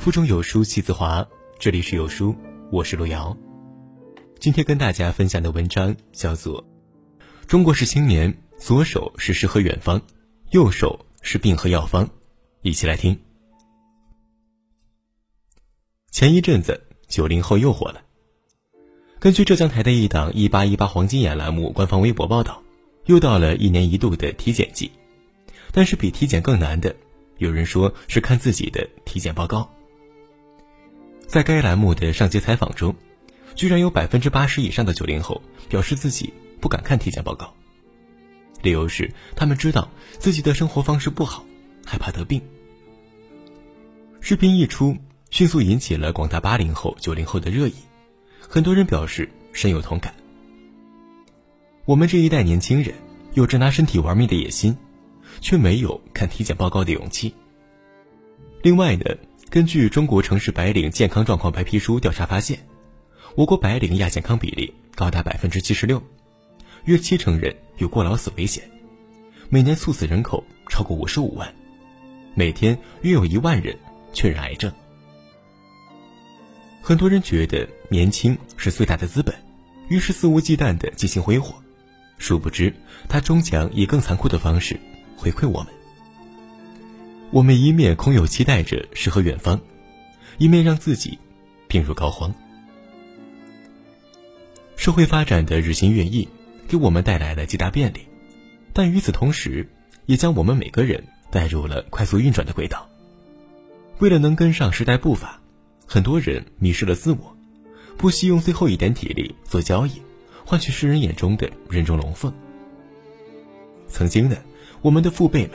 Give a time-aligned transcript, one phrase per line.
[0.00, 2.34] 腹中有书气自华，这里是有书，
[2.72, 3.36] 我是路遥。
[4.38, 6.64] 今天跟大家分享的文章叫做
[7.46, 10.00] 《中国式青年，左手是诗和远方，
[10.52, 12.06] 右手是病和药方》，
[12.62, 13.20] 一起来听。
[16.10, 18.00] 前一阵子，九零后又火了。
[19.18, 22.62] 根据浙江台的一档“一八一八黄金眼”栏目官方微博报道，
[23.04, 24.90] 又到了一年一度的体检季，
[25.72, 26.96] 但是比体检更难的，
[27.36, 29.70] 有人说是看自己的体检报告。
[31.30, 32.92] 在该栏目的上节采访中，
[33.54, 37.54] 居然有百分之八十以上的九零后表示自己不敢看体检报告，
[38.62, 41.44] 理由是他们知道自己的生活方式不好，
[41.86, 42.42] 害怕得病。
[44.18, 44.96] 视频一出，
[45.30, 47.74] 迅速引起了广大八零后、九零后的热议，
[48.40, 50.12] 很多人表示深有同感。
[51.84, 52.92] 我们这一代年轻人
[53.34, 54.76] 有着拿身体玩命的野心，
[55.40, 57.32] 却没有看体检报告的勇气。
[58.62, 59.04] 另外呢？
[59.50, 62.60] 根据中国城市白领健康状况白皮书调查发现，
[63.34, 66.00] 我国白领亚健康比例高达百分之七十六，
[66.84, 68.62] 约七成人有过劳死危险，
[69.48, 71.52] 每年猝死人口超过五十五万，
[72.36, 73.76] 每天约有一万人
[74.12, 74.72] 确认癌症。
[76.80, 79.34] 很多人觉得年轻是最大的资本，
[79.88, 81.60] 于是肆无忌惮地进行挥霍，
[82.18, 82.72] 殊不知
[83.08, 84.78] 他终将以更残酷的方式
[85.16, 85.79] 回馈我们。
[87.32, 89.60] 我们一面空有期待着诗和远方，
[90.38, 91.16] 一面让自己
[91.68, 92.32] 病入膏肓。
[94.76, 96.28] 社会发展的日新月异，
[96.66, 98.00] 给我们带来了极大便利，
[98.72, 99.68] 但与此同时，
[100.06, 102.88] 也将我们每个人带入了快速运转的轨道。
[104.00, 105.40] 为了能跟上时代步伐，
[105.86, 107.36] 很多人迷失了自我，
[107.96, 110.02] 不惜用最后一点体力做交易，
[110.44, 112.32] 换取世人眼中的人中龙凤。
[113.86, 114.36] 曾经呢，
[114.82, 115.52] 我们的父辈们，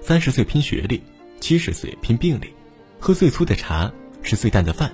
[0.00, 1.02] 三十岁拼学历。
[1.40, 2.52] 七十岁拼病历，
[2.98, 3.90] 喝最粗的茶，
[4.22, 4.92] 吃最淡的饭。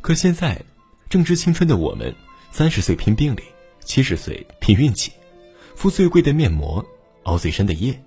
[0.00, 0.60] 可现在，
[1.08, 2.14] 正值青春的我们，
[2.50, 3.42] 三十岁拼病历，
[3.80, 5.12] 七十岁拼运气，
[5.76, 6.84] 敷最贵的面膜，
[7.24, 8.02] 熬最深的夜。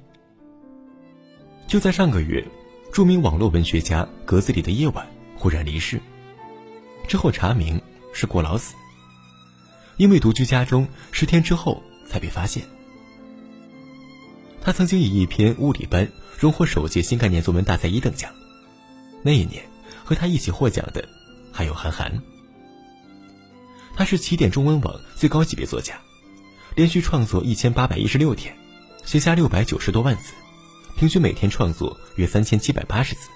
[1.67, 2.45] 就在上个月，
[2.91, 5.99] 著名网络文学家格子里的夜晚忽然离世，
[7.07, 7.81] 之后查明
[8.13, 8.75] 是过劳死，
[9.97, 12.63] 因为独居家中十天之后才被发现。
[14.65, 16.11] 他曾经以一篇物理班。
[16.37, 18.29] 荣获首届新概念作文大赛一等奖。
[19.23, 19.63] 那一年，
[20.03, 21.07] 和他一起获奖的
[21.51, 22.21] 还有韩寒。
[23.95, 25.97] 他是起点中文网最高级别作家，
[26.75, 28.53] 连续创作一千八百一十六天，
[29.05, 30.33] 写下六百九十多万字，
[30.97, 33.29] 平均每天创作约三千七百八十字。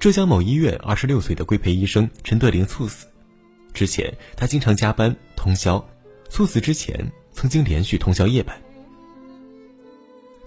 [0.00, 3.06] 浙江某医院二十六岁的规培医生陈德林猝死，
[3.72, 5.78] 之前他经常加班通宵，
[6.28, 8.60] 猝死之前曾经连续通宵夜班。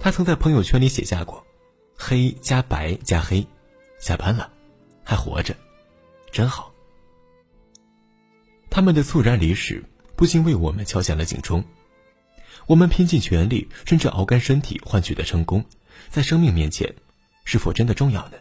[0.08, 1.46] 他曾在朋友圈里写下过
[2.00, 3.46] ：“黑加白加黑，
[4.00, 4.50] 下班了，
[5.04, 5.54] 还活着，
[6.32, 6.72] 真好。”
[8.72, 9.84] 他们的猝然离世，
[10.16, 11.62] 不禁为我们敲响了警钟。
[12.68, 15.66] 我们拼尽全力，甚至熬干身体换取的成功，
[16.08, 16.96] 在生命面前，
[17.44, 18.38] 是否真的重要呢？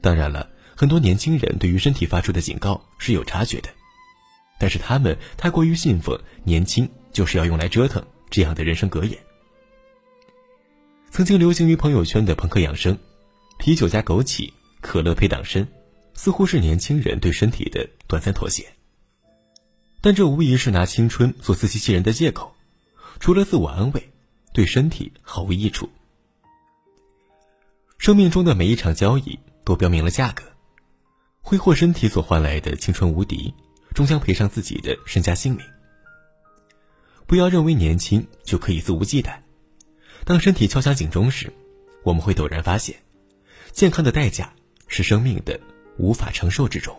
[0.00, 3.68] 当然了，很多年轻人对于身体发出的警告是有察觉的，
[4.58, 9.16] 但是他们太过于信奉“年轻就是要用来折腾”这样的人生格言。
[11.10, 12.96] 曾经流行于朋友圈的朋克养生，
[13.58, 15.66] 啤酒加枸杞，可乐配党参，
[16.14, 18.64] 似乎是年轻人对身体的短暂妥协。
[20.00, 22.54] 但这无疑是拿青春做自欺欺人的借口，
[23.18, 24.10] 除了自我安慰，
[24.52, 25.88] 对身体毫无益处。
[27.96, 30.44] 生命中的每一场交易都标明了价格，
[31.40, 33.52] 挥霍身体所换来的青春无敌，
[33.92, 35.66] 终将赔上自己的身家性命。
[37.26, 39.36] 不要认为年轻就可以肆无忌惮。
[40.28, 41.50] 当身体敲响警钟时，
[42.02, 42.94] 我们会陡然发现，
[43.72, 44.52] 健康的代价
[44.86, 45.58] 是生命的
[45.96, 46.94] 无法承受之重。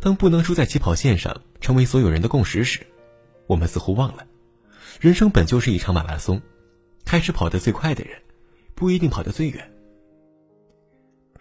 [0.00, 2.80] 当不能输在起跑线上成为所有人的共识时，
[3.46, 4.26] 我们似乎忘了，
[4.98, 6.40] 人生本就是一场马拉松，
[7.04, 8.18] 开始跑得最快的人，
[8.74, 9.70] 不一定跑得最远。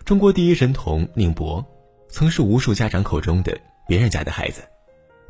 [0.04, 1.66] 中国第一神童宁博，
[2.10, 4.64] 曾是无数家长口中的别人家的孩子，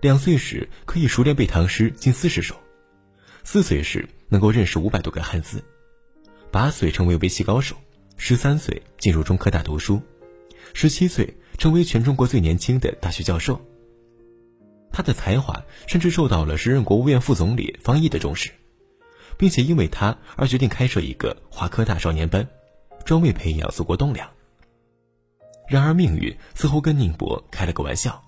[0.01, 2.55] 两岁时可以熟练背唐诗近四十首。
[3.45, 5.63] 四岁时能够认识五百多个汉字，
[6.51, 7.75] 八岁成为围棋高手，
[8.17, 10.01] 十三岁进入中科大读书，
[10.73, 13.61] 十七岁成为全中国最年轻的大学教授。
[14.91, 18.49] 他的才华甚至受到了时任国务院副总理方毅的重视，
[19.37, 22.49] 并且因为他而决定开设一个华科大少年班，
[23.05, 24.27] 专为培养祖国栋梁。
[25.69, 28.23] 然而命运似乎跟宁波开了个玩笑，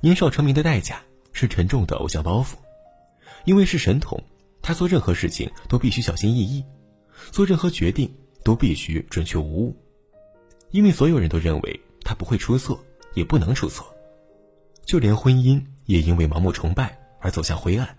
[0.00, 1.02] 年少成名的代价
[1.34, 2.54] 是沉重的偶像包袱。
[3.44, 4.22] 因为是神童，
[4.62, 6.64] 他做任何事情都必须小心翼翼，
[7.30, 8.14] 做任何决定
[8.44, 9.76] 都必须准确无误，
[10.70, 12.84] 因为所有人都认为他不会出错，
[13.14, 13.86] 也不能出错，
[14.84, 17.96] 就连婚姻也因为盲目崇拜而走向灰暗。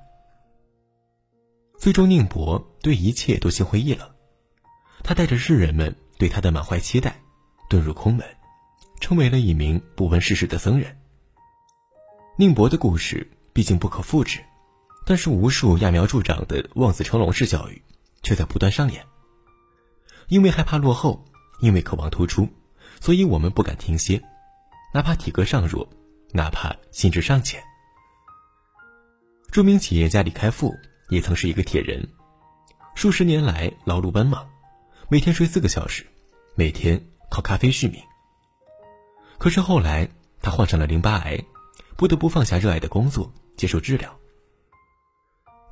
[1.77, 4.07] 最终，宁伯对一切都心灰意冷，
[5.03, 7.19] 他带着世人们对他的满怀期待，
[7.69, 8.23] 遁入空门，
[8.99, 10.95] 成为了一名不问世事的僧人。
[12.37, 14.39] 宁伯的故事毕竟不可复制，
[15.05, 17.81] 但是无数揠苗助长的望子成龙式教育，
[18.23, 19.05] 却在不断上演。
[20.27, 21.25] 因为害怕落后，
[21.59, 22.47] 因为渴望突出，
[23.01, 24.21] 所以我们不敢停歇，
[24.93, 25.89] 哪怕体格尚弱，
[26.31, 27.61] 哪怕心智尚浅。
[29.51, 30.73] 著名企业家李开复
[31.09, 32.07] 也曾是一个铁人，
[32.95, 34.47] 数十年来劳碌奔忙，
[35.09, 36.05] 每天睡四个小时，
[36.55, 38.01] 每天靠咖啡续命。
[39.37, 40.07] 可是后来
[40.41, 41.43] 他患上了淋巴癌，
[41.97, 44.20] 不得不放下热爱的工作，接受治疗。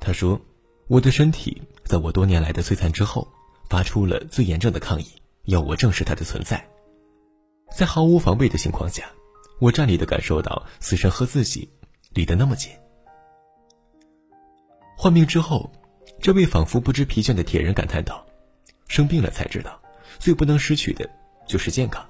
[0.00, 0.40] 他说
[0.88, 3.26] ：“我的身体在我多年来的摧残之后。”
[3.70, 5.06] 发出了最严正的抗议，
[5.44, 6.68] 要我正视它的存在。
[7.72, 9.08] 在毫无防备的情况下，
[9.60, 11.70] 我站立的感受到死神和自己
[12.12, 12.72] 离得那么近。
[14.96, 15.70] 患病之后，
[16.20, 18.26] 这位仿佛不知疲倦的铁人感叹道
[18.90, 19.80] ：“生病了才知道，
[20.18, 21.08] 最不能失去的
[21.46, 22.04] 就是健康。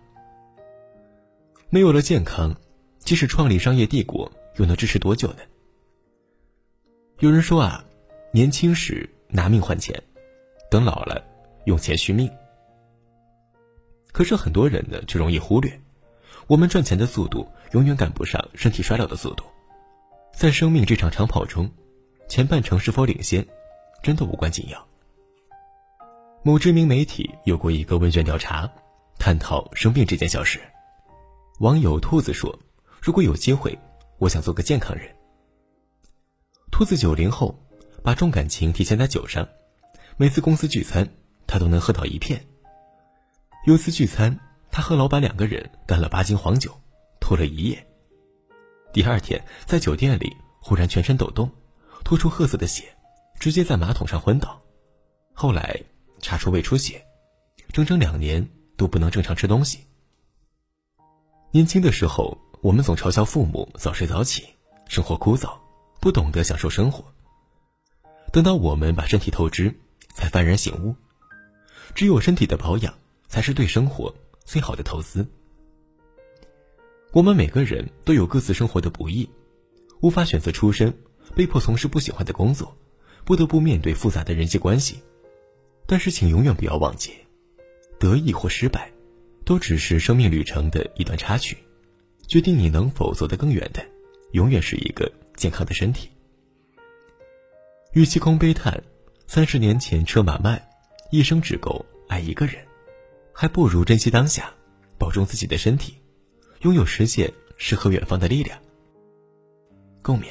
[1.69, 2.57] 没有了健康，
[3.01, 5.41] 即使创立商业帝国，又能支持多久呢？”
[7.21, 7.85] 有人说啊，
[8.33, 10.03] 年轻时拿命换钱，
[10.71, 11.23] 等老了。
[11.67, 12.31] 用钱续命，
[14.11, 15.79] 可是很多人呢却容易忽略，
[16.47, 19.45] 我们赚钱的速度永远赶不上身体衰老的速度。
[20.33, 21.71] 在生命这场长跑中，
[22.27, 23.47] 前半程是否领先，
[24.03, 24.89] 真的无关紧要。
[26.43, 28.67] 某知名媒体有过一个问卷调查，
[29.19, 30.59] 探讨生病这件小事。
[31.59, 32.59] 网友兔子说
[32.99, 33.79] ：“如果有机会，
[34.17, 35.15] 我想做个健康人。”
[36.71, 37.59] 兔子九零后，
[38.03, 39.47] 把重感情体现在酒上，
[40.17, 41.09] 每次公司聚餐。
[41.53, 42.41] 他都能喝倒一片。
[43.67, 44.39] 有次聚餐，
[44.71, 46.73] 他和老板两个人干了八斤黄酒，
[47.21, 47.87] 吐了一夜。
[48.93, 51.51] 第二天在酒店里忽然全身抖动，
[52.05, 52.85] 吐出褐色的血，
[53.41, 54.63] 直接在马桶上昏倒。
[55.35, 55.77] 后来
[56.21, 57.05] 查出胃出血，
[57.73, 59.81] 整整两年都不能正常吃东西。
[61.51, 64.47] 年轻的时候，我们总嘲笑父母早睡早起，
[64.87, 65.59] 生活枯燥，
[66.01, 67.05] 不懂得享受生活。
[68.33, 69.75] 等到我们把身体透支，
[70.15, 70.95] 才幡然醒悟。
[71.95, 72.95] 只有身体的保养，
[73.29, 74.15] 才是对生活
[74.45, 75.27] 最好的投资。
[77.13, 79.29] 我们每个人都有各自生活的不易，
[80.01, 80.97] 无法选择出身，
[81.35, 82.75] 被迫从事不喜欢的工作，
[83.25, 85.03] 不得不面对复杂的人际关系。
[85.87, 87.13] 但是，请永远不要忘记，
[87.99, 88.91] 得意或失败，
[89.45, 91.59] 都只是生命旅程的一段插曲。
[92.29, 93.85] 决定你能否走得更远的，
[94.31, 96.11] 永远是一个健康的身体。
[97.95, 98.81] 与其空悲叹
[99.27, 100.63] 三十年前车马慢。
[101.13, 102.55] 一生只够爱一个人，
[103.33, 104.55] 还不如珍惜当下，
[104.97, 105.95] 保重自己的身体，
[106.61, 107.29] 拥有实现
[107.59, 108.57] 诗和远方的力量。
[110.03, 110.27] 共勉。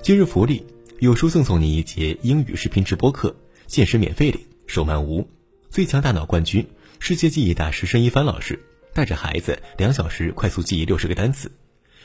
[0.00, 0.64] 今日福利，
[1.00, 3.36] 有书赠送你一节英语视频直播课，
[3.66, 5.28] 限时免费领，手慢无。
[5.68, 6.66] 最强大脑冠军、
[6.98, 8.58] 世界记忆大师申一帆老师
[8.98, 11.48] 带着孩子两小时快速记忆六十个单词，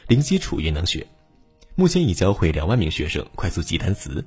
[0.08, 1.08] 零基础也能学。
[1.74, 4.24] 目前已教会两万名学生快速记单词，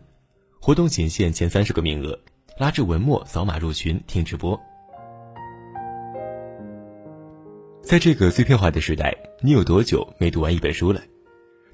[0.61, 2.19] 活动仅限前三十个名额，
[2.59, 4.61] 拉至文末扫码入群听直播。
[7.85, 11.00] 在这个碎片化的时代，你有多久没读完一本书了？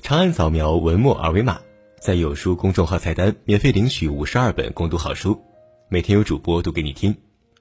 [0.03, 1.59] 长按扫描文末二维码，
[2.03, 5.43] 在有书公众号菜单免费领取五十二本共读好书，
[5.89, 7.17] 每天有主播读给你听。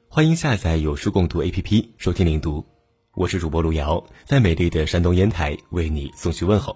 [0.09, 2.65] 欢迎下载有书共读 APP 收听领读，
[3.13, 6.75] 我是主播路遥，在美丽的山东烟台为你送去问候。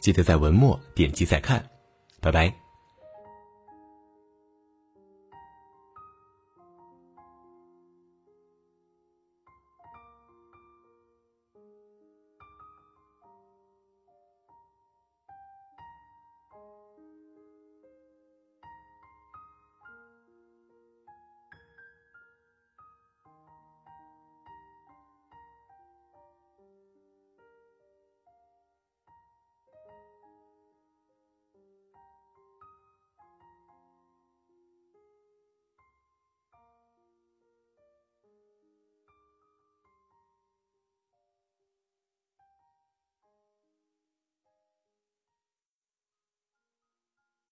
[0.00, 1.62] 记得在文末点击再看，
[2.22, 2.67] 拜拜。